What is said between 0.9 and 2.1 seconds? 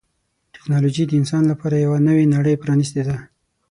د انسان لپاره یوه